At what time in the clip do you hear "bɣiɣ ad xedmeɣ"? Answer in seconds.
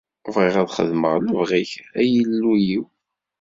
0.33-1.13